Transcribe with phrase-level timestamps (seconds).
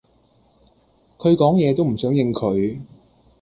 [1.19, 2.79] 佢講野都唔想應佢